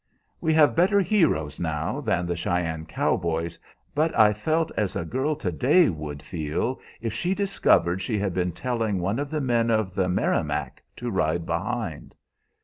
"We 0.41 0.51
have 0.55 0.75
better 0.75 0.99
heroes 0.99 1.59
now 1.59 2.01
than 2.01 2.25
the 2.25 2.35
Cheyenne 2.35 2.87
cowboys, 2.87 3.59
but 3.93 4.19
I 4.19 4.33
felt 4.33 4.71
as 4.75 4.95
a 4.95 5.05
girl 5.05 5.35
to 5.35 5.51
day 5.51 5.89
would 5.89 6.23
feel 6.23 6.79
if 7.01 7.13
she 7.13 7.35
discovered 7.35 8.01
she 8.01 8.17
had 8.17 8.33
been 8.33 8.51
telling 8.51 8.97
one 8.97 9.19
of 9.19 9.29
the 9.29 9.41
men 9.41 9.69
of 9.69 9.93
the 9.93 10.09
Merrimac 10.09 10.81
to 10.95 11.11
ride 11.11 11.45
behind!" 11.45 12.15